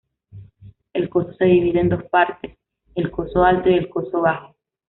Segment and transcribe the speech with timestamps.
[0.93, 2.57] El Coso se divide en dos partes:
[2.95, 4.55] el Coso Alto y el Coso Bajo.